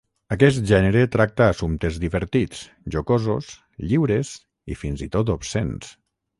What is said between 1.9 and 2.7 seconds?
divertits,